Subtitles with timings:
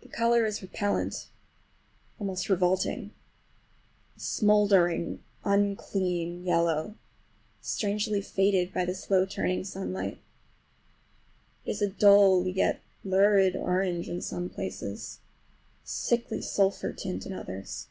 [0.00, 1.26] The color is repellant,
[2.20, 3.10] almost revolting;
[4.16, 6.94] a smouldering, unclean yellow,
[7.60, 10.20] strangely faded by the slow turning sunlight.
[11.64, 15.18] It is a dull yet lurid orange in some places,
[15.84, 17.88] a sickly sulphur tint in others.